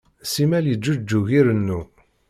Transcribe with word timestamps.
Simal 0.31 0.65
yeǧǧuǧug 0.67 1.27
irennu. 1.39 1.81